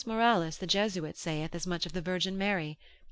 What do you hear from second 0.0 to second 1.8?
Morales the Jesuit saith as